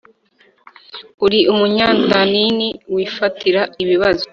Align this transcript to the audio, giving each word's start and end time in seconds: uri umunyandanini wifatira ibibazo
uri 1.25 1.39
umunyandanini 1.53 2.67
wifatira 2.93 3.61
ibibazo 3.83 4.25